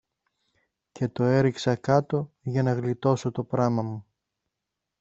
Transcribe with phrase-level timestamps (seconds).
[0.91, 4.05] και το έριξα κάτω για να γλιτώσω το πράμα μου.